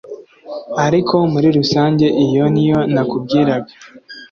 ariko 0.85 1.15
muri 1.33 1.47
rusange 1.57 2.05
iyo 2.23 2.45
niyo 2.53 2.79
nakubwiraga 2.93 3.71